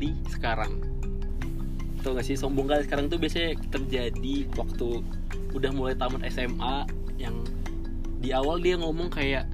[0.00, 0.80] kali sekarang.
[2.00, 5.04] Tau gak sih sombong kali sekarang tuh biasanya terjadi waktu
[5.52, 6.88] udah mulai tamat SMA
[7.20, 7.36] yang
[8.24, 9.44] di awal dia ngomong kayak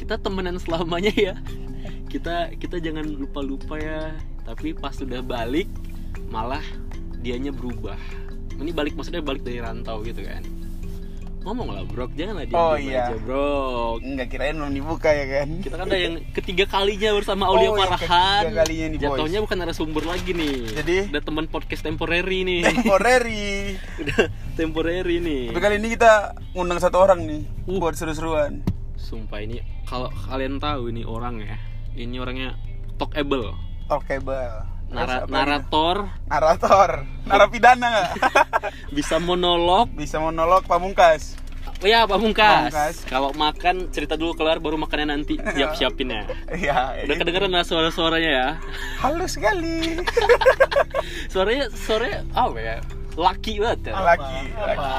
[0.00, 1.36] kita temenan selamanya ya.
[2.08, 4.16] Kita kita jangan lupa lupa ya.
[4.48, 5.68] Tapi pas sudah balik
[6.32, 6.64] malah
[7.20, 8.00] dianya berubah.
[8.56, 10.61] Ini balik maksudnya balik dari rantau gitu kan
[11.42, 13.06] ngomong lah bro janganlah dia Oh, iya.
[13.06, 15.48] aja bro Enggak kirain belum dibuka ya kan.
[15.58, 18.42] kita kan ada yang ketiga kalinya bersama Aulia Oh, Farhan.
[18.46, 19.04] ketiga kalinya nih, boys.
[19.12, 20.56] Jatuhnya bukan narasumber lagi nih.
[20.72, 20.96] Jadi?
[21.10, 22.60] udah teman podcast temporary nih.
[22.64, 23.50] Temporary.
[24.00, 24.20] udah
[24.54, 25.42] temporary nih.
[25.48, 26.12] Tapi kali ini kita
[26.52, 27.78] ngundang satu orang nih Uh.
[27.78, 28.62] buat seru-seruan.
[28.96, 31.58] Sumpah ini kalau kalian tahu ini orang ya.
[31.92, 32.56] Ini orangnya
[32.96, 33.52] talkable.
[33.84, 34.71] Talkable.
[34.92, 35.96] Nara- narator,
[36.28, 36.90] narator,
[37.24, 38.10] narapidana nggak?
[38.96, 39.88] bisa monolog.
[39.96, 41.40] Bisa monolog pamungkas.
[41.82, 42.70] Oh ya, Pamungkas.
[42.70, 42.96] Pamungkas.
[43.10, 46.22] Kalau makan cerita dulu kelar baru makannya nanti siap-siapin ya.
[46.62, 47.08] Iya.
[47.08, 48.48] Udah kedengeran lah suara-suaranya ya.
[49.02, 49.98] Halus sekali.
[51.32, 52.76] Suaranya suaranya apa ya?
[53.18, 53.94] Laki banget ya.
[53.98, 54.40] Laki.
[54.54, 54.92] laki.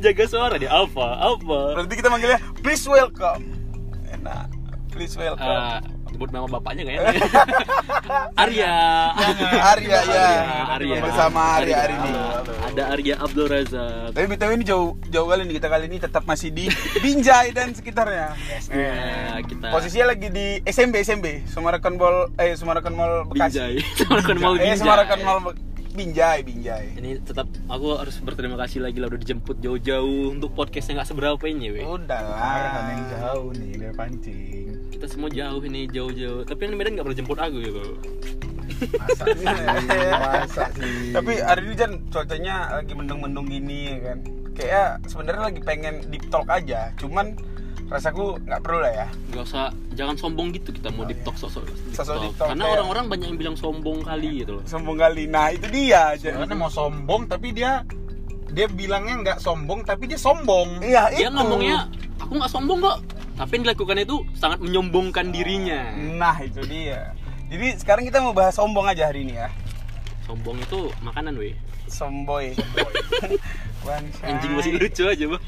[0.00, 1.06] Jaga suara dia apa?
[1.36, 1.58] Apa?
[1.76, 3.44] Berarti kita manggilnya please welcome.
[4.08, 4.48] Enak.
[4.88, 5.44] Please welcome.
[5.44, 5.78] Eh,
[6.18, 7.02] sebut nama bapaknya nggak ya?
[8.42, 8.74] Arya.
[9.70, 10.26] Arya ya.
[10.74, 10.98] Arya.
[10.98, 12.12] Bersama Arya hari ini.
[12.66, 14.18] Ada Arya Abdul Razak.
[14.18, 16.66] Tapi BTW ini jauh jauh kali nih kita kali ini tetap masih di
[16.98, 18.34] Binjai dan sekitarnya.
[18.66, 23.62] Ya, kita Posisinya lagi di SMB SMB, Sumarakan Mall eh Sumarakan Mall Bekasi.
[23.62, 23.76] Binjai.
[24.02, 24.82] Sumarakan Mall Eh Binjai.
[24.82, 25.38] Sumarakan Mall
[25.98, 26.94] Binjai, Binjai.
[26.94, 31.10] Ini tetap aku harus berterima kasih lagi lah udah dijemput jauh-jauh untuk podcast yang nggak
[31.10, 31.82] seberapa ini, we.
[31.82, 33.10] Udah Kemarin ada yang lah.
[33.10, 34.66] jauh nih dari pancing.
[34.94, 36.46] Kita semua jauh ini jauh-jauh.
[36.46, 37.82] Tapi yang di Medan nggak pernah jemput aku gitu.
[38.94, 39.46] Masa sih?
[40.22, 41.10] Masa sih?
[41.10, 44.18] Tapi hari ini Jan cuacanya lagi mendung-mendung gini ya kan.
[44.54, 47.34] Kayak sebenarnya lagi pengen deep talk aja, cuman
[47.88, 49.08] rasaku nggak perlu lah ya.
[49.32, 49.64] Nggak usah
[49.96, 53.56] jangan sombong gitu kita mau talk sok-sok deep Sosok Karena kayak- orang-orang banyak yang bilang
[53.56, 54.62] sombong kali gitu loh.
[54.64, 55.24] Sombong kali.
[55.26, 56.36] Nah, itu dia aja.
[56.36, 57.82] Karena mau sombong tapi dia
[58.48, 60.80] dia bilangnya nggak sombong tapi dia sombong.
[60.80, 61.36] Iya, Dia itu.
[61.36, 61.88] ngomongnya
[62.18, 62.98] aku nggak sombong kok.
[63.38, 65.94] Tapi yang dilakukan itu sangat menyombongkan dirinya.
[65.94, 67.14] Nah, itu dia.
[67.48, 69.48] Jadi sekarang kita mau bahas sombong aja hari ini ya.
[70.26, 71.56] Sombong itu makanan, weh.
[71.88, 72.52] Somboy.
[73.80, 74.26] Bangsat.
[74.28, 75.40] Anjing masih lucu aja, Bang.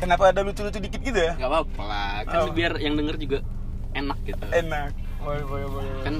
[0.00, 1.36] Kenapa ada lucu-lucu dikit gitu ya?
[1.36, 2.52] Gak apa-apa lah, kan Oh.
[2.56, 3.38] biar yang denger juga
[3.92, 4.44] enak gitu.
[4.48, 4.96] Enak.
[5.20, 5.92] Boleh, boleh, boleh.
[6.00, 6.14] Kan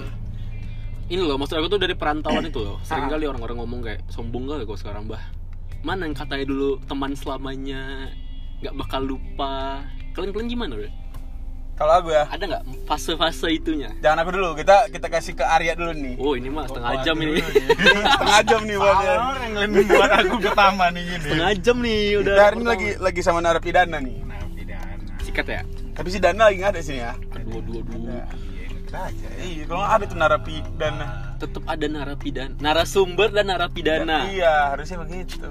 [1.09, 2.77] ini loh, maksud aku tuh dari perantauan itu loh.
[2.85, 3.17] Sering Ah.
[3.17, 5.25] kali orang-orang ngomong kayak sombong gak kok sekarang, Bah?
[5.81, 8.13] Mana yang katanya dulu teman selamanya
[8.61, 9.81] nggak bakal lupa.
[10.13, 10.93] Kalian-kalian gimana, weh?
[11.81, 13.89] Kalau aku ya, Ada nggak fase-fase itunya?
[14.05, 14.53] jangan aku dulu.
[14.53, 16.15] Kita kita kasih ke Arya dulu nih.
[16.21, 17.41] Oh, ini mah setengah jam ini.
[17.41, 17.45] nih.
[18.13, 19.23] Setengah jam nih buat yang
[19.89, 21.25] buat aku pertama nih gini.
[21.25, 22.35] setengah jam nih udah.
[22.37, 24.17] Kita hari ini lagi lagi sama narapidana nih.
[24.29, 24.93] Nah, pidana.
[25.25, 25.63] sikat ya.
[25.97, 27.13] Tapi si Dana lagi nggak ada sini ya.
[27.49, 27.97] Dua dua dua.
[27.97, 29.41] Iya, aja ya.
[29.41, 31.07] Iya, kalau ada tuh narapidana.
[31.41, 34.29] Tetap ada narapidana, narasumber dan narapidana.
[34.29, 35.49] Iya, harusnya begitu.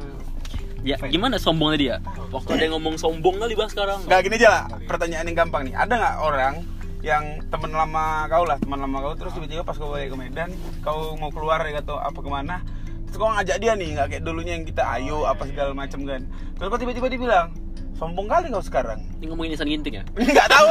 [0.84, 1.96] Ya, gimana sombongnya dia?
[2.32, 4.00] Waktu ada yang ngomong sombong kali bah sekarang.
[4.08, 4.64] Nggak gini aja lah.
[4.88, 5.76] Pertanyaan yang gampang nih.
[5.76, 6.54] Ada nggak orang
[7.00, 10.52] yang teman lama kau lah, teman lama kau terus tiba-tiba pas kau balik ke Medan,
[10.84, 12.60] kau mau keluar ya atau apa ke mana,
[13.08, 16.28] terus kau ngajak dia nih, nggak kayak dulunya yang kita ayo apa segala macam kan.
[16.60, 17.56] Terus kau tiba-tiba dia bilang,
[17.96, 19.00] sombong kali kau sekarang.
[19.20, 20.04] Ini ngomongin Isan Ginting ya?
[20.36, 20.68] Nggak tahu.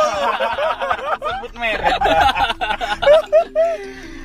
[1.32, 1.96] Sebut merek.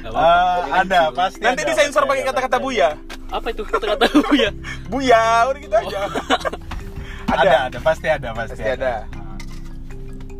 [0.04, 0.12] Gak.
[0.12, 1.40] Ah, ada pasti.
[1.40, 3.00] Nanti ada, disensor pakai kata-kata buya.
[3.34, 4.06] Apa itu kata-kata
[4.38, 4.54] ya?
[4.94, 6.00] Buya, udah gitu aja.
[7.34, 7.42] ada.
[7.42, 9.10] Ada, ada, pasti ada, pasti, Pasti ada.
[9.10, 9.38] Nah.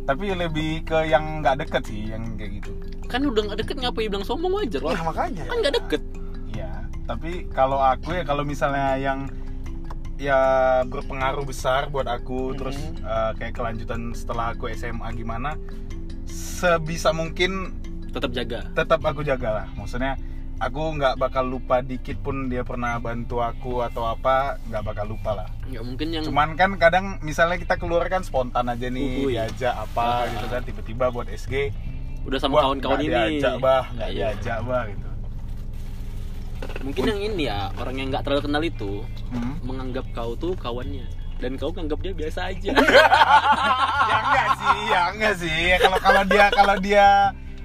[0.04, 2.70] Tapi lebih ke yang nggak deket sih, yang kayak gitu.
[3.04, 5.02] Kan udah gak deket ngapain bilang sombong wajar Ya, lah.
[5.04, 5.44] makanya.
[5.44, 6.02] Kan gak deket.
[6.50, 6.70] Iya,
[7.04, 9.26] tapi kalau aku ya kalau misalnya yang
[10.14, 10.38] ya
[10.84, 12.56] berpengaruh besar buat aku Mhm.
[12.56, 15.58] terus eh, kayak kelanjutan setelah aku SMA gimana
[16.24, 17.74] sebisa mungkin
[18.10, 18.70] Tetap jaga.
[18.72, 20.14] tetap aku jaga lah maksudnya
[20.66, 25.30] aku nggak bakal lupa dikit pun dia pernah bantu aku atau apa nggak bakal lupa
[25.34, 29.32] lah Nggak mungkin yang cuman kan kadang misalnya kita keluar kan spontan aja nih Uhuy.
[29.32, 29.84] diajak Ah.
[29.84, 31.72] apa gitu kan tiba-tiba buat SG
[32.24, 33.36] udah sama kawan-kawan nggak ini.
[33.36, 34.26] diajak bah nggak Iya.
[34.32, 35.08] diajak bah gitu
[36.80, 38.92] Mungkin yang ini ya, orang yang nggak terlalu kenal itu
[39.28, 39.56] Hmm?
[39.60, 41.04] menganggap kau tuh kawannya
[41.36, 42.72] dan kau nganggap dia biasa aja.
[44.08, 47.06] ya enggak sih ya enggak sih Ya, kalau kalau dia kalau dia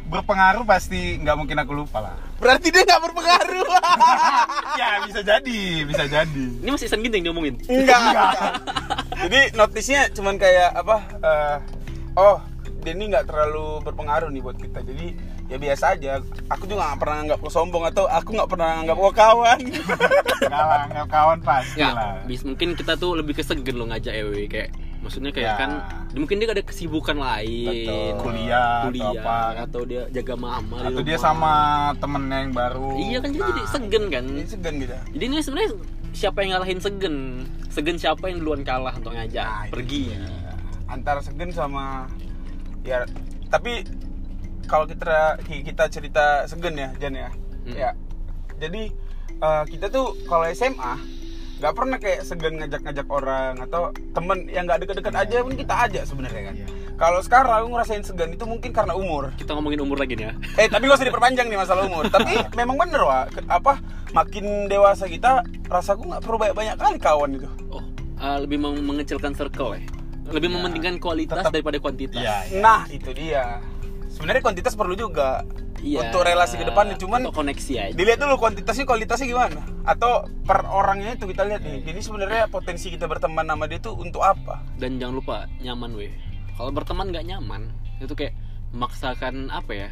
[0.05, 3.68] berpengaruh pasti nggak mungkin aku lupa lah Berarti dia nggak berpengaruh.
[4.80, 7.59] ya bisa jadi bisa jadi ini masih Isan Ginting ngomongin.
[7.68, 8.56] Enggak.
[9.27, 10.97] Jadi notisnya cuman kayak apa?
[11.19, 11.56] eh,
[12.15, 12.39] oh,
[12.80, 14.80] dia ini nggak terlalu berpengaruh nih buat kita.
[14.88, 15.06] Jadi
[15.51, 16.24] ya biasa aja.
[16.47, 19.59] Aku juga nggak pernah anggap kau sombong atau aku nggak pernah anggap kau kawan.
[20.39, 24.15] nggak lah nggak kawan pasti Ya, lah bis, mungkin kita tuh lebih kesegen lo ngajak
[24.15, 25.55] EW kayak maksudnya kayak Ya.
[25.55, 25.71] kan
[26.11, 27.65] mungkin dia ada kesibukan lain.
[27.65, 28.07] Betul.
[28.19, 29.37] Kuliah atau kuliah apa.
[29.63, 31.53] atau dia jaga mama atau dia sama
[31.97, 32.89] temennya yang baru.
[32.95, 34.23] Iya kan jadi, jadi segen kan?
[34.25, 34.95] Ini segan gitu.
[35.09, 35.69] Jadi ini sebenarnya
[36.11, 37.15] siapa yang ngalahin segen?
[37.69, 40.03] Segen siapa yang duluan kalah untuk ngajak Nah, pergi?
[40.85, 42.09] antara segan sama
[42.81, 43.05] ya
[43.45, 43.85] tapi
[44.65, 47.29] kalau kita kita cerita segan ya Jan ya.
[47.63, 47.73] Hmm.
[47.73, 47.89] ya.
[48.57, 48.89] Jadi
[49.37, 50.93] eh, kita tuh kalau SMA
[51.59, 56.03] nggak pernah kayak segan ngajak-ngajak orang atau temen yang nggak deket-deket aja pun kita ajak
[56.03, 56.56] sebenarnya kan.
[56.56, 56.67] Iya.
[56.95, 59.31] kalau sekarang aku ngerasain segan itu mungkin karena umur.
[59.33, 60.33] Kita ngomongin umur lagi nih ya.
[60.57, 62.07] Eh tapi gak usah diperpanjang nih masalah umur.
[62.07, 63.79] Tapi memang bener wah Ke- apa
[64.09, 67.47] makin dewasa kita rasaku nggak perlu banyak-banyak kali kawan itu.
[67.69, 67.83] Oh
[68.17, 69.83] eh, lebih meng- mengecilkan circle ya?
[70.29, 72.15] Lebih Ya, mementingkan kualitas tetap- daripada kuantitas.
[72.15, 72.59] Iya iya.
[72.59, 73.63] Nah itu dia.
[74.09, 75.47] Sebenarnya kuantitas perlu juga
[75.79, 76.09] Iya.
[76.09, 76.95] untuk relasi ke depan.
[76.95, 79.61] Cuman untuk koneksi aja dilihat dulu kuantitasnya kualitasnya gimana.
[79.83, 81.83] Atau per orangnya itu kita lihat nih.
[81.83, 84.59] Jadi sebenarnya potensi kita berteman sama dia tuh untuk apa?
[84.79, 86.11] dan jangan lupa nyaman weh
[86.55, 87.67] kalau berteman nggak nyaman
[87.99, 88.31] itu kayak
[88.71, 89.89] memaksakan apa ya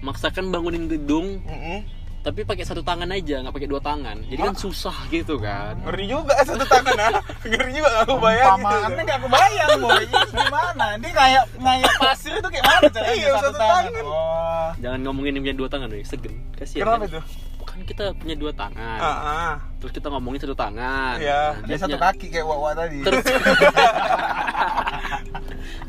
[0.00, 1.82] memaksakan bangunin gedung Mm-mm.
[2.24, 6.08] Tapi pakai satu tangan aja nggak pakai dua tangan jadi kan susah gitu kan Ngeri
[6.08, 7.20] juga satu tangan ah.
[7.42, 8.64] Ngeri juga gak aku bayangin.
[8.64, 13.28] Umpamaannya nggak kebayang boy Ini gimana ini kayak kayak pasir itu kayak mana caranya Iya,
[13.36, 13.92] satu tangan.
[14.02, 17.10] oh jangan ngomongin yang punya dua tangan weh segen kasihan Kenapa kan?
[17.10, 17.20] itu?
[17.64, 19.52] kan kita punya dua tangan Ah, ah.
[19.76, 21.42] terus kita ngomongin satu tangan Iya.
[21.52, 23.24] Nah, dia dia satu punya- kaki kayak wawa tadi terus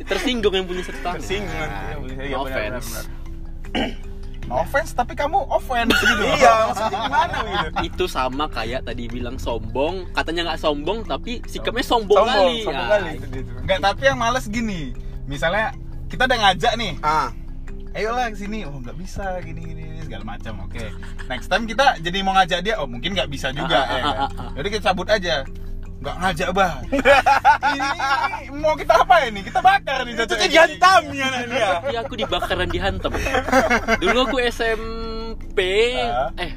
[0.05, 1.79] tersinggung yang punya satu tangan Tersinggung nanti.
[1.79, 3.05] Iya, no benar, benar, offense benar.
[4.45, 7.77] no offense tapi kamu offense gitu Iya, maksudnya gimana gitu?
[7.83, 12.85] itu sama kayak tadi bilang sombong katanya nggak sombong tapi sikapnya sombong, Sombong, kali sombong
[12.85, 13.55] Ah, kali itu dia tuh.
[13.59, 14.81] Enggak, tapi yang males gini.
[15.25, 15.73] Misalnya
[16.05, 17.29] kita udah ngajak nih, Ah,
[17.91, 18.61] ayolah ke sini.
[18.61, 20.53] Oh, nggak bisa gini gini, gini, segala macam.
[20.63, 20.93] Oke.
[21.25, 23.97] Next time kita jadi mau ngajak dia, oh mungkin nggak bisa juga Ah, ya.
[23.97, 24.13] ah, kan?
[24.21, 24.49] ah, ah.
[24.53, 25.41] Jadi kita cabut aja.
[26.05, 26.73] Nggak ngajak, Bah.
[27.73, 27.87] ini,
[28.45, 29.41] ini mau kita apa ini?
[29.41, 30.45] Kita bakar nih itu tuh ini.
[30.47, 31.69] dihantam ya dia.
[31.83, 33.09] Iya aku dibakar dan dihantam.
[34.05, 35.57] Dulu aku SMP,
[35.97, 36.29] Ah.
[36.37, 36.53] eh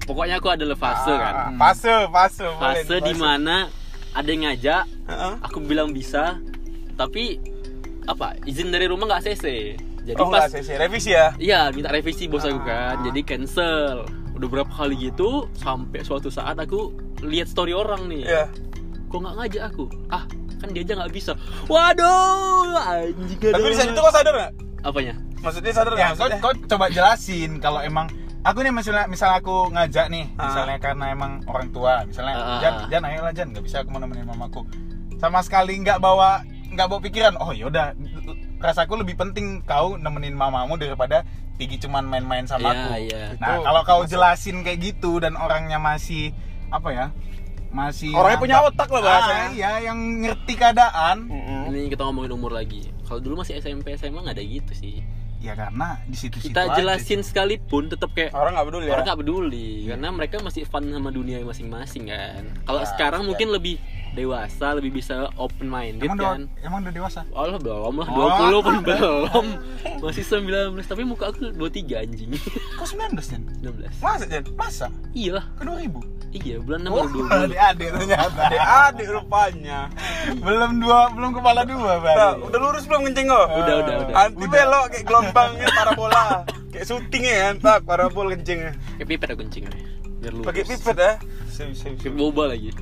[0.00, 1.34] pokoknya aku adalah fase kan.
[1.34, 3.66] Ah, Fase, fase, boleh, Fase di mana
[4.14, 5.32] ada yang ngajak, Heeh.
[5.42, 6.38] aku bilang bisa,
[6.94, 7.42] tapi
[8.06, 9.74] apa izin dari rumah nggak CC.
[10.04, 10.70] Jadi Oh, pas nggak CC.
[10.76, 11.34] revisi ya.
[11.34, 13.02] Iya minta revisi bos aku kan, Ah.
[13.02, 14.06] jadi cancel.
[14.34, 18.22] Udah berapa kali gitu sampai suatu saat aku lihat story orang nih.
[18.22, 18.44] Iya.
[19.14, 19.84] Kok nggak ngajak aku?
[20.10, 20.26] Ah
[20.58, 21.32] kan dia aja nggak bisa.
[21.70, 23.38] Waduh anjing.
[23.38, 24.52] Tapi di saat itu kau sadar nggak?
[24.82, 25.14] Apanya?
[25.38, 26.40] Maksudnya sadar Ya, nggak?
[26.40, 28.10] kau, kau coba jelasin kalau emang
[28.42, 30.50] aku nih misalnya misal aku ngajak nih, Ah.
[30.50, 32.86] misalnya karena emang orang tua, misalnya Ah, ah, Jan, ah.
[32.90, 34.66] Jan ayolah Jan, nggak bisa aku mau nemenin mamaku.
[35.16, 37.38] Sama sekali nggak bawa nggak bawa pikiran.
[37.38, 37.94] Oh yaudah,
[38.58, 41.22] rasaku lebih penting kau nemenin mamamu daripada
[41.54, 42.88] Pigi cuman main-main sama Iya, aku.
[42.98, 43.22] iya.
[43.38, 46.34] Nah, kalau kau jelasin kayak gitu dan orangnya masih
[46.66, 47.06] apa ya?
[47.74, 49.42] Masih Orangnya punya otak lah bahasanya.
[49.42, 51.26] Ah, iya, yang ngerti keadaan.
[51.26, 51.62] Mm-mm.
[51.68, 52.86] Ini kita ngomongin umur lagi.
[53.02, 55.02] Kalau dulu masih SMP SMA nggak ada gitu sih.
[55.38, 58.92] Ya karena di situ-situ Kita aja jelasin sekalipun tetap kayak Orang nggak peduli ya.
[58.94, 62.42] orang nggak peduli karena mereka masih fun sama dunia masing-masing kan.
[62.64, 63.28] Kalau Ya, sekarang sekian.
[63.28, 63.74] mungkin lebih
[64.14, 66.38] dewasa, lebih bisa open minded Emang, kan.
[66.40, 67.20] udah, emang udah dewasa?
[67.30, 68.30] Allah belum lah, Oh.
[68.54, 69.46] 20 pun belum.
[70.00, 72.30] Masih 19, tapi muka aku 23 anjing.
[72.78, 73.42] Kok 19 Jan?
[73.60, 73.98] 19.
[73.98, 74.42] Masa Jan?
[74.54, 74.86] Masa?
[75.10, 75.44] Iya lah.
[75.54, 76.00] Ke 2000?
[76.34, 77.46] Iya, bulan 6 Oh, baru 20.
[77.46, 79.78] adik-adik ternyata Adik-adik rupanya.
[80.36, 83.46] Belum dua, belum kepala dua Nah, berarti udah lurus belum kencing kok?
[83.52, 84.14] Udah, udah, udah.
[84.16, 86.22] Anti belok kayak gelombangnya parabola.
[86.68, 88.74] kayak syutingnya kan, tak parabol kencingnya.
[88.96, 89.82] Kayak pipet aku kencing nih.
[90.18, 90.46] Biar lurus.
[90.48, 91.12] Pakai pipet ya.
[91.54, 92.74] Kayak boba lagi.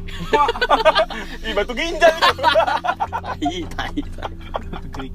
[1.47, 2.35] Ih, batu ginjal itu.
[2.41, 5.09] tai, tai, tai.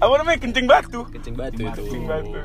[0.00, 0.38] Apa namanya?
[0.40, 1.00] Kencing batu.
[1.12, 1.82] Kencing batu itu.
[1.84, 2.40] Kencing batu.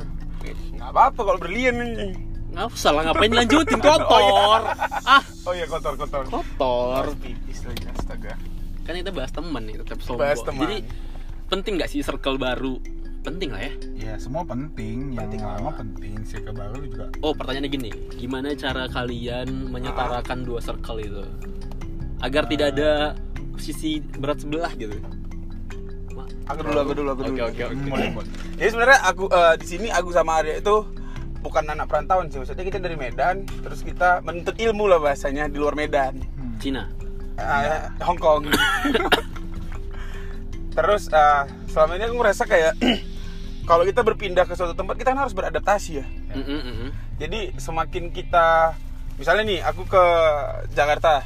[0.75, 2.11] Nggak apa-apa kalau berlian anjing.
[2.51, 4.61] Nggak salah ngapain lanjutin kotor.
[5.07, 6.27] Ah, Oh iya kotor kotor.
[6.27, 7.03] kotor.
[7.23, 8.35] pipis lagi astaga.
[8.83, 10.25] Kan kita bahas teman nih, tetap sombong.
[10.25, 10.61] Bahas teman.
[10.67, 10.77] Jadi
[11.47, 12.81] penting nggak sih circle baru?
[13.19, 13.73] Penting lah ya.
[13.93, 15.75] Ya semua penting, yang Penting lama lah.
[15.75, 21.23] penting, circle baru juga Oh, pertanyaannya gini, gimana cara kalian menyetarakan dua circle itu
[22.19, 22.91] agar tidak ada
[23.55, 24.95] sisi berat sebelah gitu?
[26.49, 27.45] Aku dulu, aku dulu, aku Oke, dulu.
[27.45, 27.75] oke, oke.
[27.85, 30.75] Boleh, boleh Jadi sebenarnya aku eh, di sini aku sama Arya itu
[31.39, 32.41] bukan anak perantauan sih.
[32.41, 36.17] Maksudnya kita dari Medan, terus kita menuntut ilmu lah bahasanya di luar Medan.
[36.17, 36.57] Hmm.
[36.57, 36.89] Cina.
[37.37, 38.49] Eh, Hong Kong.
[40.75, 42.73] terus eh, selama ini aku ngerasa kayak
[43.69, 46.05] kalau kita berpindah ke suatu tempat kita kan harus beradaptasi ya.
[46.33, 46.89] Mm, mm, mm, mm.
[47.15, 48.73] Jadi semakin kita
[49.15, 50.03] misalnya nih aku ke
[50.71, 51.21] Jakarta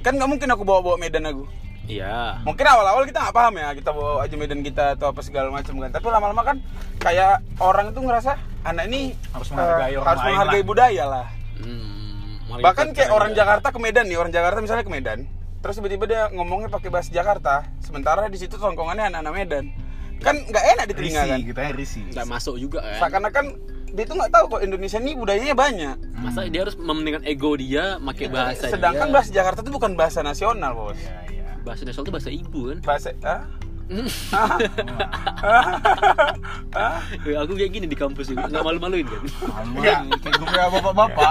[0.00, 1.44] kan nggak mungkin aku bawa-bawa Medan aku
[1.82, 2.38] Iya.
[2.40, 5.74] mungkin awal-awal kita nggak paham ya kita bawa aja Medan kita atau apa segala macam
[5.74, 6.56] kan tapi lama-lama kan
[6.96, 10.68] kayak orang itu ngerasa anak ini Harus eh, menghargai orang harus menghargai lah.
[10.70, 11.26] budaya lah
[11.58, 13.42] Hmm, bahkan kayak orang ya.
[13.42, 15.26] Jakarta ke Medan nih orang Jakarta misalnya ke Medan
[15.58, 19.64] terus tiba-tiba dia ngomongnya pakai bahasa Jakarta sementara di situ tongkongannya anak-anak Medan
[20.20, 22.00] kan nggak enak di telinga kan kita risi.
[22.12, 23.44] nggak masuk juga kan seakan-akan
[23.90, 27.96] dia tuh nggak tahu kok Indonesia ini budayanya banyak masa dia harus mementingkan ego dia
[27.98, 29.14] pakai bahasa sedangkan dia.
[29.16, 31.44] bahasa Jakarta itu bukan bahasa nasional bos Iya, iya.
[31.64, 33.42] bahasa nasional itu bahasa ibu kan bahasa ah?
[37.26, 39.18] Ya, aku kayak gini di kampus juga nggak malu-maluin kan
[39.58, 40.06] Aman, kayak
[40.38, 41.30] gue kayak bapak-bapak.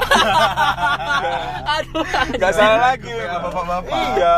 [1.80, 2.04] aduh
[2.36, 3.96] nggak salah lagi bapak-bapak.
[4.18, 4.36] iya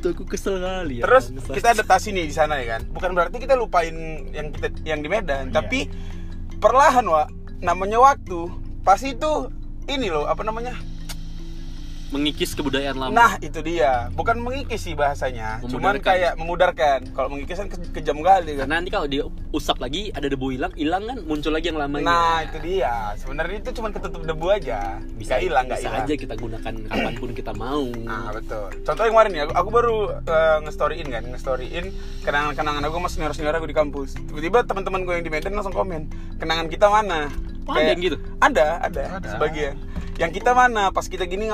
[0.00, 1.54] Tuh, aku kesel kali ya Terus Bangsat.
[1.54, 2.88] kita adaptasi nih di sana ya kan.
[2.88, 3.92] Bukan berarti kita lupain
[4.32, 5.60] yang kita yang di Medan, Iya.
[5.60, 5.92] tapi
[6.56, 7.28] perlahan wa
[7.60, 8.48] namanya waktu
[8.80, 9.52] pasti itu
[9.86, 10.72] ini loh apa namanya?
[12.10, 14.10] Mengikis kebudayaan lama Nah, itu dia.
[14.10, 16.02] Bukan mengikis sih bahasanya, cuman Memudarkan.
[16.04, 16.98] kayak memudarkan.
[17.08, 18.66] Kalau mengikis kan ke- kejam kali kan.
[18.66, 22.04] karena nanti kalau dia usap lagi ada debu hilang hilang kan muncul lagi yang lamanya
[22.04, 23.14] Nah, itu dia.
[23.14, 24.98] Sebenarnya itu cuma ketutup debu aja.
[25.12, 26.04] Bisa hilang, nggak bisa hilang.
[26.04, 28.66] aja kita gunakan kapan pun kita mau Nah betul.
[28.80, 31.86] Contoh yang kemarin nih, aku, aku baru uh, nge-storyin kan, nge-storyin
[32.20, 34.18] kenangan-kenangan aku sama senior-senior aku di kampus.
[34.20, 37.30] Tiba-tiba teman-teman gue yang di Medan langsung komen, kenangan kita mana?
[37.64, 38.18] Oh, ada yang gitu?
[38.40, 39.28] Ada, ada, Ada.
[39.30, 39.78] sebagian.
[40.16, 40.90] Yang kita mana?
[40.90, 41.46] Pas kita gini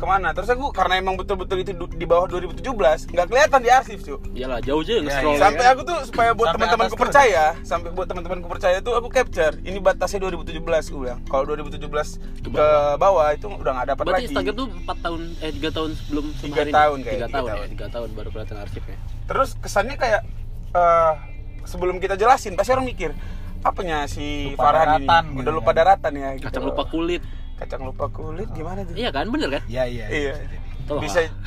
[0.00, 0.32] ke mana?
[0.32, 2.64] Terus aku karena emang betul-betul itu di bawah 2017,
[3.06, 4.16] nggak kelihatan di arsip cuy.
[4.32, 5.36] iyalah jauh aja Ya, iya.
[5.36, 9.52] Sampai aku tuh supaya buat teman-temanku percaya, sampai buat teman-temanku percaya tuh aku capture.
[9.60, 10.56] Ini batasnya 2017
[10.88, 11.20] gue bilang.
[11.22, 12.66] Kalau 2017 ke
[12.96, 14.26] bawah, itu udah nggak dapat berarti lagi.
[14.32, 17.04] Instagram tuh 4 tahun eh 3 tahun sebelum Tiga tahun ya?
[17.04, 17.60] kayak, tiga tiga tahun tahun.
[17.60, 18.96] ya 3 tahun baru kelihatan arsipnya
[19.28, 20.20] Terus kesannya kayak
[20.72, 21.12] eh,
[21.62, 23.12] sebelum kita jelasin pasti orang mikir
[23.60, 26.44] apanya si Lupa Farhan ini daratan udah gitu lupa daratan ya gitu.
[26.48, 27.20] kacang lupa kulit
[27.60, 30.06] kacang lupa kulit gimana tuh iya kan bener kan Iya, iya.
[30.08, 30.32] Iya.
[30.84, 31.28] Tolong, bisa ah.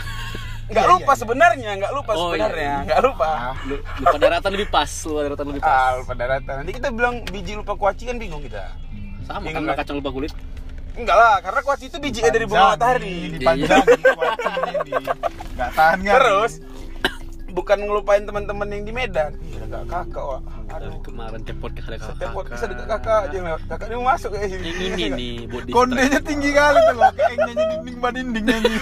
[0.63, 1.20] nggak Iya, lupa iya, iya.
[1.20, 2.86] sebenarnya nggak lupa Oh, iya, sebenarnya iya.
[2.86, 6.53] nggak lupa Ah, Lu- lupa daratan lebih pas lupa daratan lebih pas ah lupa daratan
[6.55, 8.63] nanti kita bilang biji lupa kuaci kan bingung kita
[9.24, 10.32] sama Bingung kan kacang lupa kulit
[10.93, 14.93] enggak lah karena kuaci itu biji dari bunga matahari Dipanjangin kuacinya di
[15.53, 16.13] nggak tahan kan.
[16.13, 16.51] terus
[17.54, 19.38] bukan ngelupain teman-teman yang di Medan.
[19.46, 21.02] Iya ada kakak wah dari aduh.
[21.06, 23.38] kemarin podcast ada kakak setiap podcast ada kakak aja
[23.70, 27.38] kakak dia masuk kayak sini yang ini nih di Kondenya tinggi kali tuh loh, kayak
[27.38, 28.74] nyanyi dinding banding nyanyi.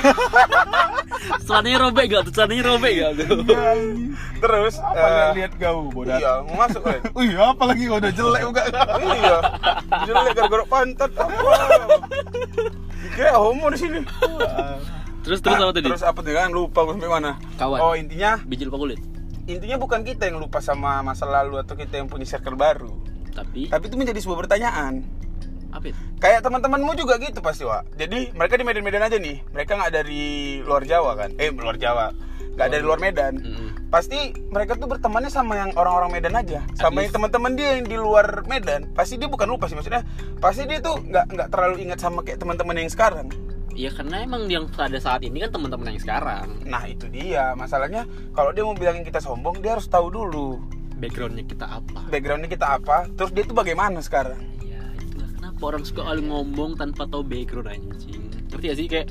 [1.46, 2.22] celananya robek gak?
[2.26, 3.12] Tuh celananya robek gak?
[3.20, 3.28] Tuh
[4.42, 6.18] terus Apa eh, lihat kau bodat?
[6.18, 7.98] iya masuk kan Wih, apa lagi kau?
[8.00, 8.54] Udah jelek kau?
[9.06, 9.38] iya.
[10.08, 11.12] Jelek gara-gara pantat.
[11.14, 11.30] Apa?
[13.04, 14.00] Dikira homo di sini
[15.22, 15.86] terus terus apa tadi?
[15.86, 17.32] terus apa tuh kan lupa gue sampai mana.
[17.58, 17.80] Kawan.
[17.80, 19.00] oh intinya biji lupa kulit.
[19.50, 22.94] intinya bukan kita yang lupa sama masa lalu atau kita yang punya circle baru.
[23.32, 23.72] Tapi?
[23.72, 25.02] Tapi itu menjadi sebuah pertanyaan.
[25.72, 26.00] Apa itu?
[26.20, 29.42] Kayak teman-temanmu juga gitu pasti wa jadi mereka di Medan-Medan aja nih.
[29.56, 30.26] Mereka nggak dari
[30.62, 31.30] luar Jawa kan?
[31.40, 32.12] Eh luar Jawa.
[32.60, 33.34] Nggak dari luar Medan.
[33.40, 33.70] Mm-mm.
[33.92, 36.64] pasti mereka tuh bertemannya sama yang orang-orang Medan aja.
[36.80, 38.88] Sama yang teman-teman dia yang di luar Medan.
[38.96, 40.04] Pasti dia bukan lupa sih maksudnya.
[40.40, 43.28] Pasti dia tuh nggak nggak terlalu ingat sama kayak teman-teman yang sekarang
[43.72, 46.48] Iya karena emang yang pada saat ini kan teman-teman yang sekarang.
[46.68, 47.56] Nah itu dia.
[47.56, 48.04] Masalahnya
[48.36, 50.60] kalau dia mau bilangin kita sombong dia harus tahu dulu.
[51.00, 52.06] Backgroundnya kita apa?
[52.12, 53.10] Backgroundnya kita apa?
[53.18, 54.38] Terus dia tuh bagaimana sekarang?
[54.62, 58.22] Ya itulah kenapa orang suka kali ngomong tanpa tahu background anjing.
[58.52, 58.88] Ngerti gak sih?
[58.92, 59.08] Kayak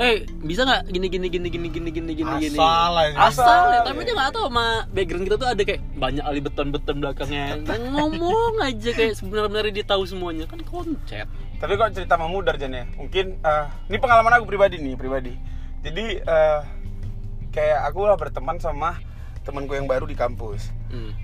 [0.00, 0.82] eh bisa nggak?
[0.88, 2.56] Gini gini gini gini gini gini gini gini.
[2.56, 3.16] Asal aja.
[3.28, 6.68] asal, ya, tapi dia nggak tahu sama background kita tuh ada kayak banyak ali beton
[6.72, 7.44] beton belakangnya
[7.92, 10.48] ngomong aja kayak sebenarnya dia tahu semuanya.
[10.48, 11.28] Kan koncet
[11.62, 12.90] tapi kok cerita memudar Jan ya?
[12.98, 15.30] Mungkin eh, ini pengalaman aku pribadi nih pribadi.
[15.86, 16.60] Jadi eh,
[17.54, 18.98] kayak aku lah berteman sama
[19.46, 20.74] temanku yang baru di kampus.
[20.90, 21.14] Hmm.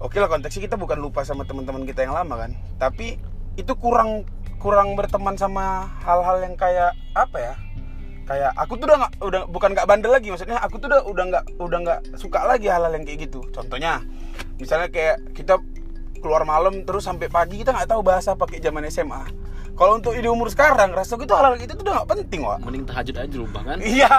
[0.00, 2.50] oke lah konteksnya kita bukan lupa sama teman-teman kita yang lama kan?
[2.82, 3.22] Tapi
[3.54, 4.26] itu kurang
[4.58, 7.54] kurang berteman sama hal-hal yang kayak apa ya
[8.30, 11.24] kayak aku tuh udah nggak udah bukan nggak bandel lagi maksudnya aku tuh udah udah
[11.34, 14.06] nggak udah nggak suka lagi hal-hal yang kayak gitu contohnya
[14.62, 15.58] misalnya kayak kita
[16.22, 20.28] keluar malam terus sampai pagi kita nggak tahu bahasa pakai zaman SMA kalau untuk di
[20.28, 23.62] umur sekarang rasa gitu hal-hal gitu tuh udah nggak penting wak mending tahajud aja rumah
[23.64, 24.12] kan Iya,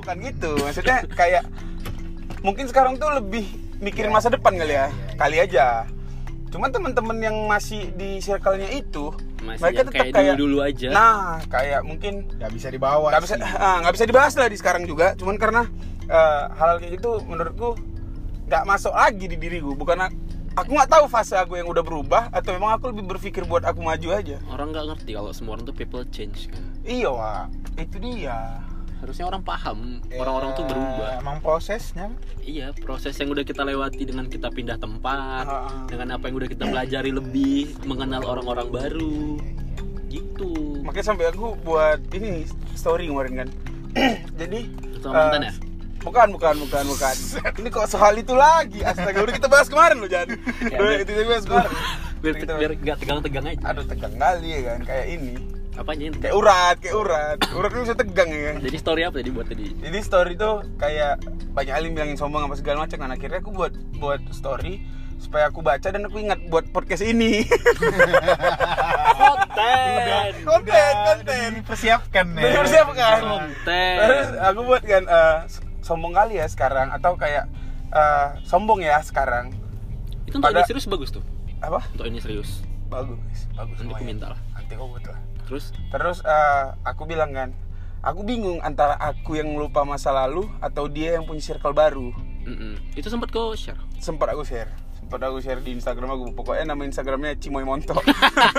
[0.00, 0.50] bukan gitu.
[0.56, 1.44] Maksudnya kayak
[2.40, 3.44] mungkin sekarang tuh lebih
[3.84, 4.88] mikirin masa depan kali ya.
[5.20, 5.84] Kali aja.
[6.48, 10.88] Cuman teman-teman yang masih di circle-nya itu, Masih mereka tetap kayak kayak dulu-dulu aja.
[10.88, 13.10] Nah, kayak mungkin Gak bisa dibawa.
[13.10, 15.18] nggak bisa ah, nggak bisa dibahas lah di sekarang juga.
[15.18, 15.62] Cuman karena
[16.06, 17.74] eh, hal kayak gitu menurutku
[18.46, 19.74] nggak masuk lagi di diriku.
[19.74, 19.98] Bukan
[20.52, 23.80] aku nggak tahu fase aku yang udah berubah atau memang aku lebih berpikir buat aku
[23.80, 24.36] maju aja.
[24.46, 27.46] orang nggak ngerti kalau semua orang tuh people change kan Iya, Wak.
[27.80, 28.60] Itu dia.
[29.02, 31.18] Harusnya orang paham Ya, orang-orang tuh berubah.
[31.18, 32.06] Emang prosesnya.
[32.42, 35.86] iya proses yang udah kita lewati dengan kita pindah tempat ah.
[35.90, 39.18] dengan apa yang udah kita pelajari lebih mengenal orang-orang baru.
[40.06, 40.82] Gitu.
[40.86, 42.46] Makanya sampai aku buat ini
[42.78, 43.48] story kemarin kan.
[44.40, 45.52] Jadi eh, ya?
[46.06, 47.14] bukan bukan bukan bukan.
[47.62, 48.86] Ini kok soal itu lagi?
[48.86, 50.34] Astaga udah kita bahas kemarin loh jadi
[50.66, 51.70] Ya, udah kita bahas kemarin.
[52.22, 53.62] Biar biar nggak tegang-tegang aja.
[53.70, 57.36] Aduh tegang kali ya kan kayak ini apanya itu kayak urat kayak urat.
[57.50, 58.52] Urat itu bisa tegang ya.
[58.58, 59.66] Jadi story apa tadi buat tadi?
[59.74, 62.98] Jadi story tuh kayak banyak alim bilangin sombong apa segala macam.
[62.98, 64.84] Kan akhirnya aku buat buat story
[65.16, 67.46] supaya aku baca dan aku ingat buat podcast ini.
[69.12, 70.32] Konten.
[70.42, 71.24] Konten Udah- konten.
[71.24, 72.36] udah dipersiapkan ya.
[72.36, 73.18] Udah dipersiapkan.
[73.22, 73.94] konten.
[73.98, 75.36] Terus aku buat kan eh,
[75.80, 77.46] sombong kali ya sekarang atau kayak
[77.88, 79.54] eh, sombong ya sekarang.
[80.26, 81.22] Itu untuk Pada- ini serius bagus tuh?
[81.60, 81.80] Apa?
[81.92, 82.60] Untuk ini serius.
[82.86, 83.16] Bagus
[83.56, 84.40] bagus Nanti aku minta lah.
[84.52, 85.16] nanti kau buat lah
[85.52, 85.64] terus?
[85.86, 87.52] Terus eh, aku bilang kan
[88.00, 92.08] aku bingung antara aku yang lupa masa lalu atau dia yang punya circle baru.
[92.42, 92.74] Mm-mm.
[92.94, 93.78] itu sempat kau share?
[93.96, 94.66] Sempat aku share.
[94.96, 96.24] Sempat aku share di Instagram aku.
[96.32, 97.94] Pokoknya nama Instagramnya Cimoy Monto.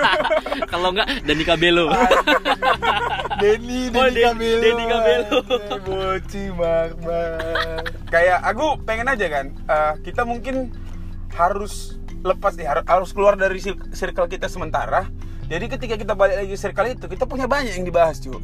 [0.71, 1.89] Kalau enggak Dani Kabelo
[3.41, 5.38] Denny Oh, Denny Den- Kabelo Denny Kabelo.
[5.81, 6.43] Boci
[8.07, 10.69] kayak aku pengen aja kan eh, kita mungkin
[11.33, 15.09] harus lepas deh har- harus keluar dari cir- circle kita sementara
[15.53, 18.41] jadi ketika kita balik lagi ke circle itu kita punya banyak yang dibahas cuy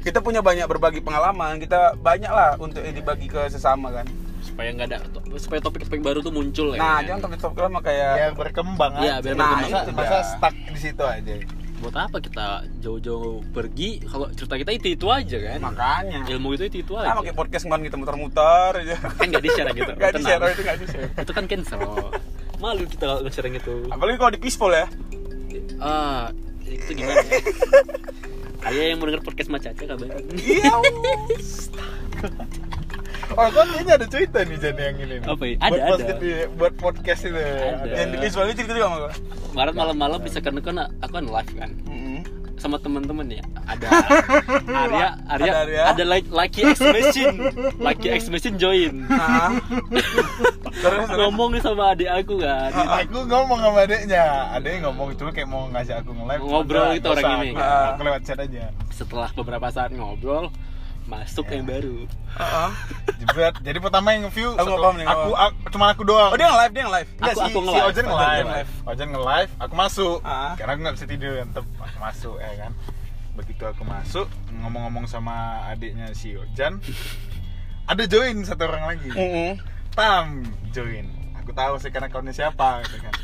[0.00, 4.08] kita punya banyak berbagi pengalaman kita banyak lah untuk yang dibagi ke sesama kan.
[4.40, 4.98] Supaya nggak ada
[5.36, 6.80] supaya topik-topik baru tuh muncul ya.
[6.80, 9.20] Nah jangan topik-topik lama kayak biar berkembang Iya, aja.
[9.20, 9.68] biar Nah, berkembang.
[9.68, 11.32] masa, itu masa stuck di situ aja.
[11.80, 12.46] Buat apa kita
[12.80, 14.00] jauh-jauh pergi?
[14.02, 15.58] Kalau cerita kita itu itu aja kan?
[15.62, 16.18] Makanya.
[16.26, 17.20] Ilmu itu itu itu nah aja.
[17.20, 18.96] pakai podcast kemarin kita muter-muter aja.
[18.96, 19.92] Kan nggak di share gitu.
[20.00, 20.48] Nggak di share Tenang.
[20.50, 21.80] itu nggak di share itu kan cancel.
[22.56, 23.74] Malu kita kalau nge-share yang itu.
[23.86, 24.88] Apalagi kalau di peaceful ya.
[25.76, 26.32] Ah
[26.72, 27.40] itu gimana ya?
[28.66, 30.70] Ayah yang mau denger podcast Macaca kabarin iya
[33.30, 35.24] Oh, kok kayaknya ada cerita nih Jan yang ini nih.
[35.24, 35.54] Apa ya?
[35.54, 36.18] Buat Ada, podcast, ada.
[36.18, 37.38] ini- buat podcast itu.
[37.38, 37.94] Ada.
[37.94, 39.12] yang di itu cerita juga sama gua
[39.46, 41.70] Kemarin malam-malam bisa kan kan aku kan live kan
[42.60, 43.88] sama temen-temen ya ada
[44.84, 45.82] Arya Arya Ada Arya.
[45.88, 47.36] ada like Lucky X Machine
[47.80, 49.56] Lucky X Machine join Nah.
[50.72, 55.46] Terus ngomong nih sama adik aku kan Aku ngomong sama adeknya, adeknya ngomong cuma kayak
[55.46, 56.42] mau ngajak aku nge-live.
[56.42, 57.48] Ngobrol gitu orang ini.
[57.50, 57.86] aku- Ah.
[57.90, 58.64] Aku lewat chat aja.
[58.90, 60.52] setelah beberapa saat ngobrol
[61.02, 61.52] masuk Ya.
[61.52, 62.70] yang baru Heeh.
[63.18, 63.54] Jebret.
[63.58, 66.30] Jadi pertama yang nge-view Aku nih, aku, aku- cuma aku doang.
[66.30, 67.82] oh dia nge-live dia nge-live Enggak, Aku- si, aku si nge-live.
[67.82, 68.70] Ojen Ojen nge-live.
[68.86, 70.18] Ojen nge-live, aku masuk.
[70.22, 70.52] Ah.
[70.54, 72.72] Karena aku nggak bisa tidur tetep aku masuk ya kan.
[73.32, 76.78] Begitu aku masuk, ngomong-ngomong sama adiknya si Ojan,
[77.84, 79.10] ada join satu orang lagi.
[79.10, 79.50] Mm-mm.
[79.92, 81.06] Tam join.
[81.36, 83.14] Aku tahu sih karena kawannya siapa gitu kan.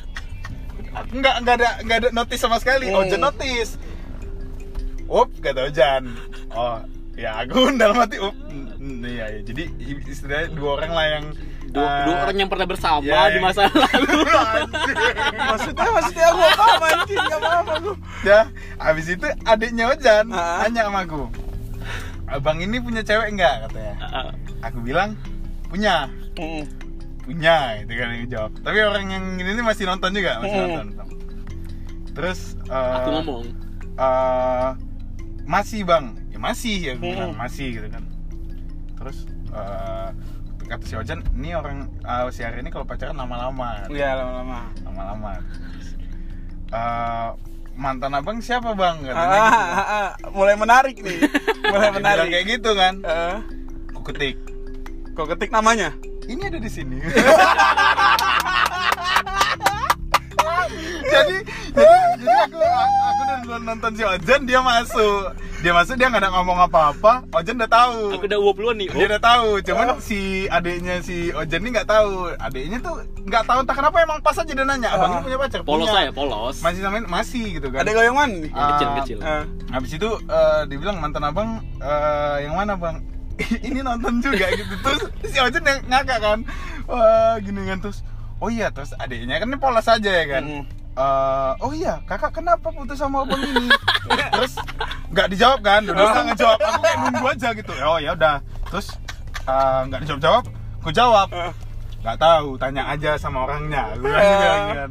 [0.96, 2.88] Aku nggak nggak ada nggak ada notice sama sekali.
[2.88, 3.00] Hmm.
[3.00, 3.79] Ojan notice.
[5.07, 6.05] Up kata Ojan.
[6.50, 6.81] Oh
[7.14, 8.35] ya aku dalam hati up.
[8.81, 9.40] Iya ya.
[9.42, 9.62] Jadi
[10.05, 11.24] istilahnya dua orang lah yang
[11.66, 14.16] dua, eh, dua orang yang pernah bersama ya, di yang- masa lalu
[15.50, 17.90] maksudnya maksudnya aku paham anjing nggak paham aku
[18.22, 18.40] ya
[18.79, 20.62] habis itu adiknya Ojan Ah.
[20.62, 21.26] tanya sama aku
[22.26, 24.26] abang ini punya cewek enggak katanya Ah,
[24.62, 25.18] aku bilang
[25.66, 26.64] punya Mm-mm.
[27.25, 28.53] punya gitu kan yang jawab.
[28.61, 30.68] Tapi orang yang ini nih masih nonton juga masih Hmm.
[30.70, 30.87] nonton
[32.16, 33.44] terus eh, aku ngomong.
[33.96, 34.68] eh,
[35.44, 36.16] masih bang.
[36.33, 38.05] Ya masih ya gue bilang masih gitu kan.
[38.96, 39.18] Terus
[39.51, 40.09] eh,
[40.66, 43.85] kata si Ojan ini orang eh, si Ari ini kalau pacaran lama-lama.
[43.88, 44.61] Iya lama-lama.
[44.83, 45.33] Lama-lama.
[46.66, 47.29] Eh,
[47.77, 48.96] mantan abang siapa bang?
[49.03, 49.77] Ah, katanya ah, gitu.
[49.77, 50.09] ah, ah.
[50.33, 51.18] mulai menarik nih.
[51.72, 52.29] Mulai menarik.
[52.31, 52.94] kayak gitu kan.
[53.03, 53.37] Eh,
[53.92, 54.37] aku ketik
[55.12, 55.96] kau ketik namanya
[56.27, 56.99] ini ada di sini.
[61.07, 61.37] Jadi
[61.71, 65.23] jadi jadi aku aku udah duluan nonton si Ojan dia masuk.
[65.57, 67.23] Dia masuk dia nggak ada ngomong apa-apa.
[67.33, 68.01] Ojan udah tahu.
[68.12, 69.49] Aku udah 20 nih dia oh, udah tahu.
[69.62, 72.35] Cuman si adiknya si Ojan ini nggak tahu.
[72.37, 75.23] Adiknya tuh nggak tahu entah kenapa emang pas aja dia nanya abang Ah.
[75.23, 75.61] punya pacar?
[75.62, 75.95] Polos punya.
[75.95, 76.57] saya polos.
[76.61, 77.81] Masih samain masih gitu kan.
[77.87, 79.19] Ada kau yang mana nih Yang kecil, Ah, kecil.
[79.23, 82.97] Eh, Habis itu eh, dibilang mantan abang eh, yang mana bang?
[83.68, 84.75] ini nonton juga gitu.
[84.81, 86.38] Terus si Ojen yang ngakak kan.
[86.88, 87.79] Wah gini kan.
[87.85, 88.01] Terus
[88.40, 90.44] oh iya terus adiknya kan ini polos aja ya kan.
[90.44, 90.64] Mm.
[90.96, 93.68] Eh, oh iya kakak kenapa putus sama abang ini?
[94.09, 94.57] Terus
[95.12, 95.85] nggak dijawab kan.
[95.85, 97.72] Udah nggak ngejawab aku kayak nunggu aja gitu.
[97.85, 98.37] Oh ya udah.
[98.72, 98.87] Terus
[99.44, 100.44] eh, nggak dijawab jawab.
[100.81, 101.29] Aku jawab.
[101.33, 101.53] Eh.
[102.01, 103.92] nggak tahu tanya aja sama orangnya.
[103.99, 104.46] Gua bilang gitu
[104.81, 104.90] kan.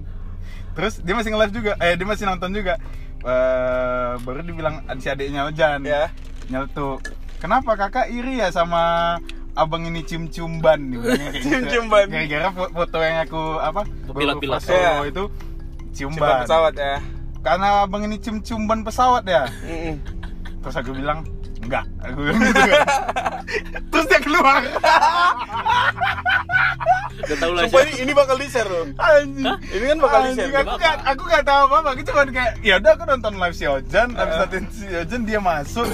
[0.76, 1.72] terus dia masih nge-live juga.
[1.82, 2.78] Eh dia masih nonton juga.
[3.26, 6.14] Eh, baru dibilang si adiknya Ojan Ya.
[6.46, 7.02] nyeletuk
[7.46, 9.16] kenapa kakak iri ya sama
[9.54, 10.02] abang ini
[10.84, 11.46] nih kayak gitu.
[11.48, 12.06] Cium-ciumban.
[12.10, 14.62] gara-gara fo- foto yang aku apa Pilot-pilot.
[14.68, 14.92] Iya.
[15.06, 15.24] itu
[15.94, 16.98] ciumban pesawat ya
[17.40, 19.46] karena abang ini cium-ciumban pesawat ya
[20.60, 21.24] terus aku bilang
[21.62, 22.82] enggak aku bilang gitu kan.
[23.90, 24.60] terus dia keluar
[27.16, 27.88] udah tahu lah Sumpah siapa.
[27.88, 30.62] ini, ini bakal di share loh anjing Ini kan bakal Anjing, di-share.
[30.62, 33.56] aku gak aku gak tahu apa apa aku cuma kayak ya udah aku nonton live
[33.56, 34.42] si Ojan habis Uh.
[34.44, 35.88] nonton si Ojan dia masuk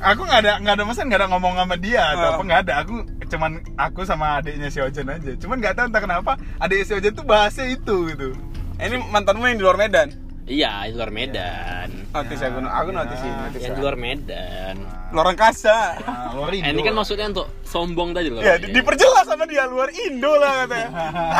[0.00, 2.32] aku nggak ada nggak ada masa nggak ada ngomong sama dia atau Uh.
[2.36, 2.94] apa nggak ada aku
[3.26, 7.12] cuman aku sama adiknya si Ojan aja cuman nggak tahu entah kenapa adik si Ojan
[7.16, 8.30] tuh bahasnya itu gitu
[8.76, 10.12] Ini mantanmu yang di luar Medan
[10.46, 12.06] Iya, di luar Medan.
[12.14, 13.60] Notis aku, aku notis sih, notis.
[13.66, 14.76] Yang di luar Medan.
[15.16, 15.96] Luar angkasa.
[15.96, 18.38] Nah, luar Eh, ini kan maksudnya untuk sombong tadi loh.
[18.38, 20.88] Ya, di- diperjelas sama dia luar Indo lah katanya.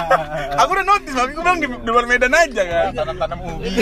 [0.64, 2.84] aku udah notis, tapi aku bilang di, di luar Medan aja kan.
[2.96, 3.68] tanam-tanam ubi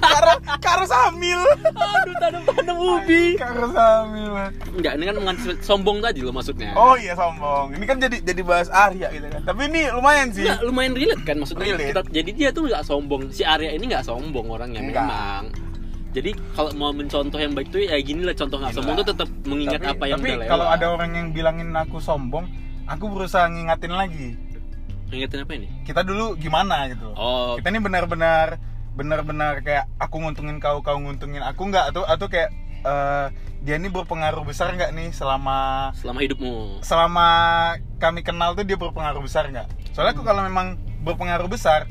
[0.00, 1.40] Karo karo samil.
[1.66, 3.34] Aduh, tanam-tanam ubi.
[3.36, 4.32] karo samil
[4.70, 6.70] Enggak, ini kan mengantisipasi sombong tadi loh maksudnya.
[6.74, 7.74] Oh iya sombong.
[7.74, 9.42] Ini kan jadi jadi bahas Arya gitu kan.
[9.44, 10.46] Tapi ini lumayan sih.
[10.46, 11.66] Enggak, lumayan relate kan maksudnya.
[11.68, 11.90] Relate.
[11.90, 13.30] Kita, jadi dia tuh nggak sombong.
[13.30, 15.04] Si Arya ini nggak sombong orangnya Enggak.
[15.04, 15.44] memang.
[16.10, 19.28] Jadi kalau mau mencontoh yang baik tuh ya gini lah contoh nggak sombong tuh tetap
[19.46, 20.50] mengingat tapi, apa yang tapi udah lewat.
[20.50, 22.50] kalau ada orang yang bilangin aku sombong
[22.90, 24.34] aku berusaha ngingatin lagi
[25.10, 25.68] Ingetin apa ini?
[25.82, 27.10] kita dulu gimana gitu.
[27.18, 28.62] Oh, kita ini benar-benar
[28.94, 32.50] benar-benar kayak aku nguntungin kau kau nguntungin aku nggak atau atau kayak
[32.86, 33.26] eh,
[33.62, 36.82] dia ini berpengaruh besar nggak nih selama selama hidupmu.
[36.82, 37.26] selama
[38.02, 41.86] kami kenal tuh dia berpengaruh besar nggak soalnya aku kalau memang berpengaruh besar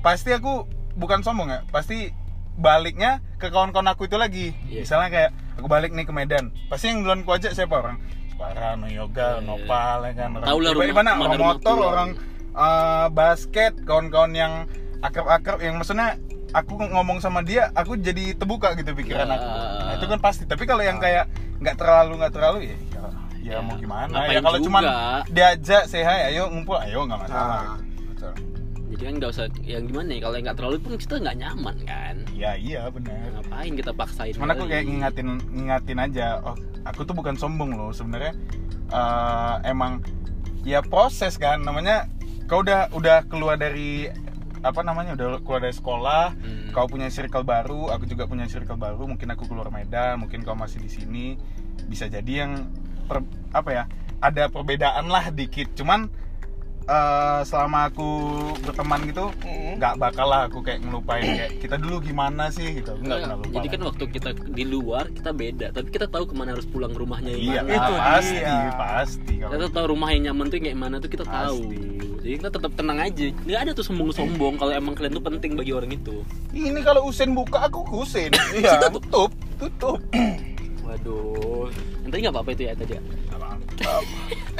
[0.00, 0.64] pasti aku
[0.96, 2.12] bukan sombong ya pasti
[2.54, 4.82] baliknya ke kawan-kawan aku itu lagi Iya.
[4.82, 7.96] misalnya kayak aku balik nih ke Medan pasti yang duluan ku ajak siapa orang
[8.30, 9.44] Separano, Yoga, Iya.
[9.44, 11.88] Nopal ya kan orang Tahu lah Tiba- rumah- mana orang rumah motor gua.
[11.88, 12.10] orang
[12.50, 14.52] eh, basket kawan-kawan yang
[14.98, 16.18] akrab-akrab yang maksudnya
[16.50, 19.34] aku ngomong sama dia aku jadi terbuka gitu pikiran Ya.
[19.34, 22.76] aku nah, itu kan pasti tapi kalau yang kayak nggak terlalu nggak terlalu ya ya,
[22.90, 23.08] ya
[23.40, 24.82] Ya, mau gimana ngapain ya kalau cuman
[25.28, 27.24] diajak hi ayo ngumpul ayo nggak Ah.
[27.24, 27.62] masalah
[28.10, 28.32] Betul.
[29.00, 31.76] Jadi kan nggak usah yang gimana ya kalau yang nggak terlalu pun kita nggak nyaman
[31.82, 32.14] kan.
[32.30, 34.32] iya iya benar Ngapain kita paksain?
[34.32, 36.52] cuman aku kayak ngingatin ngingatin aja oh
[36.84, 38.36] aku tuh bukan sombong loh sebenarnya
[38.86, 40.04] eh, emang
[40.60, 42.12] ya proses kan namanya
[42.44, 44.12] kau udah udah keluar dari
[44.60, 46.68] apa namanya udah keluar dari sekolah Hmm.
[46.70, 50.52] kau punya circle baru aku juga punya circle baru mungkin aku keluar Medan mungkin kau
[50.52, 51.26] masih di sini
[51.86, 52.68] bisa jadi yang
[53.04, 53.84] per- apa ya
[54.20, 56.12] ada perbedaan lah dikit cuman
[56.82, 58.08] eh, selama aku
[58.60, 59.76] berteman gitu Mm.
[59.76, 63.36] nggak bakal lah aku kayak ngelupain kayak kita dulu gimana sih gitu nggak Enggak, pernah
[63.38, 66.64] lupa jadi kan waktu kita di luar kita beda, tapi kita tahu ke mana harus
[66.64, 67.72] pulang rumahnya yang Iya, mana.
[67.72, 68.56] Itu pasti, dia.
[68.72, 69.34] pasti.
[69.38, 71.58] Kalau Kita tahu rumah yang nyaman tuh kayak mana tuh kita tahu.
[71.62, 71.78] Pasti.
[72.20, 73.26] Jadi kita tetap tenang aja.
[73.40, 76.20] Nggak ada tuh sombong-sombong kalau emang kalian tuh penting bagi orang itu.
[76.50, 78.30] ini kalau Usen buka aku ke Usen.
[78.56, 78.90] Iya.
[78.90, 79.98] tutup, tutup.
[80.82, 81.70] Waduh.
[82.02, 83.02] Yang tadi nggak apa-apa itu ya tadi ya.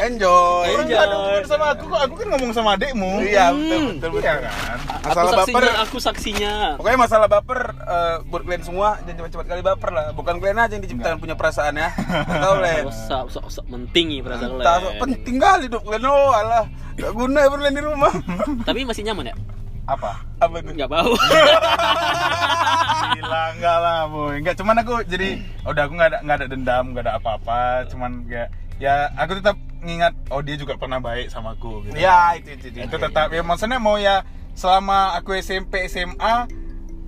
[0.01, 0.67] Enjoy.
[0.71, 3.21] Orang nggak ada hubungan sama aku kok, aku kan ngomong sama adekmu.
[3.21, 4.43] Iya, betul betul Iya betul.
[4.49, 4.79] kan.
[5.01, 5.75] Masalah aku saksinya, baper.
[5.77, 6.53] aku saksinya.
[6.77, 10.07] Pokoknya masalah baper eh, buat kalian semua jangan cepat-cepat kali baper lah.
[10.13, 11.89] Bukan kalian aja yang diciptakan punya perasaan ya.
[12.27, 12.89] Tahu lah.
[12.89, 14.99] Usah, usah, usah mentingi perasaan Tak kalian.
[14.99, 16.05] penting kali hidup kalian.
[16.07, 16.65] Oh, alah.
[16.97, 18.13] Gak guna ya kalian di rumah.
[18.69, 19.37] Tapi masih nyaman ya?
[19.85, 20.23] Apa?
[20.39, 20.73] Apa tuh?
[20.73, 21.13] Nggak bau.
[23.11, 24.35] Gila enggak lah, boy.
[24.39, 25.29] Enggak cuman aku jadi
[25.65, 29.57] udah aku nggak ada nggak ada dendam, nggak ada apa-apa, cuman kayak ya aku tetap
[29.81, 31.97] ngingat oh dia juga pernah baik sama aku gitu.
[31.97, 32.69] Ya, itu itu.
[32.85, 36.49] itu tetap ya maksudnya mau ya selama aku SMP SMA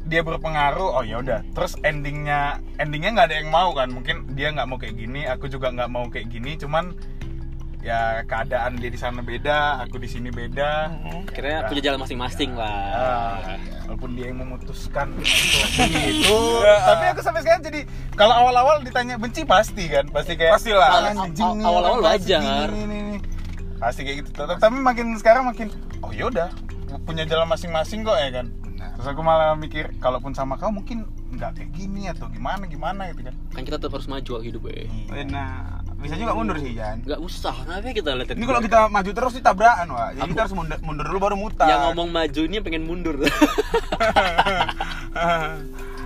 [0.03, 4.51] dia berpengaruh oh ya udah terus endingnya endingnya nggak ada yang mau kan mungkin dia
[4.51, 6.97] nggak mau kayak gini aku juga nggak mau kayak gini cuman
[7.83, 10.87] ya keadaan dia di sana beda aku di sini beda.
[11.27, 12.63] Akhirnya punya jalan masing-masing Ah,
[13.43, 13.59] lah.
[13.85, 15.11] walaupun dia yang memutuskan
[16.13, 17.81] itu tapi aku sampai sekarang jadi
[18.15, 20.07] kalau awal-awal ditanya benci pasti kan?
[20.09, 20.89] Pasti kayak Pastilah.
[20.89, 21.11] "Ah,
[21.61, 22.41] Awal-awal wajar.
[22.71, 23.21] gini, nih, nih."
[23.77, 24.31] pasti kayak gitu.
[24.39, 25.67] Tapi makin sekarang makin
[26.01, 26.55] oh yaudah
[27.03, 28.47] punya jalan masing-masing kok ya kan?
[28.95, 33.25] Terus aku malah mikir kalaupun sama kau mungkin nggak kayak gini atau gimana gimana gitu
[33.25, 33.35] kan?
[33.51, 34.87] Kan kita tetap harus maju hidup ya.
[35.25, 36.99] Nah, bisa juga mundur sih, Jan.
[37.01, 40.09] Nggak usah, kenapa kita lihat Ini kalau kita maju terus di tabrakan, Wak.
[40.13, 41.67] Jadi kita harus mundur, mundur dulu baru mutar.
[41.67, 43.17] yang ngomong maju ini pengen mundur.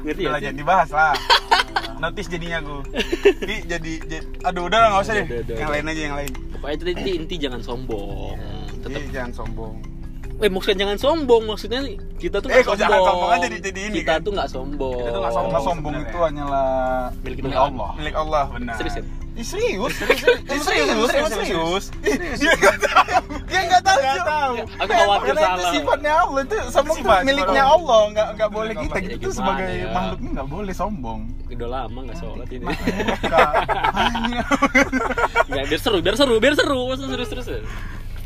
[0.04, 0.38] Ngerti ya?
[0.38, 1.14] Jangan dibahas lah.
[2.02, 2.80] Notis jadinya gue.
[3.40, 5.24] Jadi jadi, jadi aduh udah lah nggak usah deh.
[5.24, 5.74] Udah, udah, Yang udah.
[5.74, 6.30] lain aja yang lain.
[6.52, 8.36] Pokoknya itu inti, inti jangan sombong.
[8.76, 9.74] Tetap Jadi jangan sombong.
[10.36, 11.80] Eh maksudnya jangan sombong, maksudnya
[12.20, 14.20] kita tuh Eh, nggak kok jangan sombong aja jadi- jadi ini, Kita kan?
[14.20, 14.94] tuh nggak sombong.
[14.94, 16.68] Kita tuh nggak Sombong sombong itu hanyalah
[17.24, 17.56] Milik milik.
[17.56, 18.74] Allah Milik Allah benar.
[18.76, 19.04] Serius ya?
[19.36, 19.92] Serius Serius,
[20.64, 23.24] serius serius serius, serius Dia nggak tahu.
[23.44, 23.98] Dia nggak tahu.
[24.00, 25.72] nggak tahu Aku khawatir Karena itu salah.
[25.76, 29.86] sifatnya Allah itu itu miliknya Allah nggak nggak boleh kita kita Ya, gimana sebagai ya?
[29.92, 32.64] makhluk ini nggak boleh sombong Udah lama nggak sholat ini.
[35.46, 37.46] Nggak, biar seru, biar seru, biar seru, serius terus.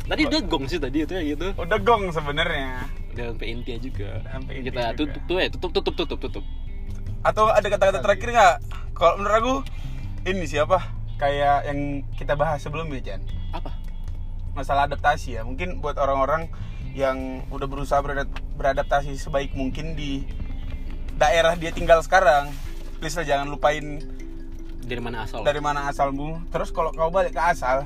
[0.03, 1.53] Tadi udah gong sih tadi itu ya gitu.
[1.55, 2.83] Udah gong sebenarnya.
[3.15, 4.09] Dan sampai intinya juga.
[4.27, 6.43] Sampai Kita tutup tuh ya, tutup tutup tutup tutup.
[7.21, 8.55] Atau ada kata-kata terakhir nggak?
[8.91, 9.53] Kalau menurut aku
[10.27, 10.81] ini siapa?
[11.21, 11.79] Kayak yang
[12.11, 13.21] kita bahas sebelumnya, Jan.
[13.53, 13.77] Apa?
[14.51, 15.45] Masalah adaptasi ya.
[15.45, 16.49] Mungkin buat orang-orang
[16.91, 20.25] yang udah berusaha beradap- beradaptasi sebaik mungkin di
[21.15, 22.49] daerah dia tinggal sekarang.
[22.97, 24.01] Please lah jangan lupain
[24.81, 25.45] Dari mana asal?
[25.45, 26.41] dari mana asalmu.
[26.49, 27.85] Terus kalau kau balik ke asal,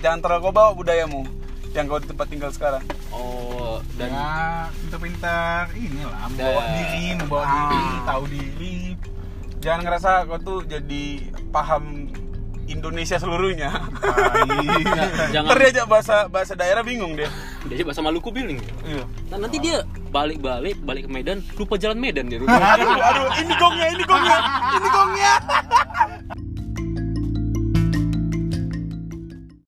[0.00, 1.22] jangan terlalu kau bawa budayamu.
[1.70, 2.82] yang kau di tempat tinggal sekarang
[3.14, 4.26] oh dan ya
[4.74, 7.54] pintar-pintar inilah membawa diri membawa Ah.
[7.70, 8.76] diri tahu diri
[9.62, 11.04] jangan ngerasa kau tuh jadi
[11.54, 12.10] paham
[12.70, 13.70] Indonesia seluruhnya.
[13.74, 15.50] Nggak, jangan.
[15.50, 17.26] Ntar bahasa bahasa daerah bingung deh
[17.68, 18.56] dia bahasa Maluku bilang
[18.88, 19.04] iya.
[19.28, 23.86] Nah, nanti dia balik-balik balik ke Medan lupa jalan Medan dia aduh aduh ini gongnya
[23.92, 24.38] ini gongnya
[24.74, 25.32] ini gongnya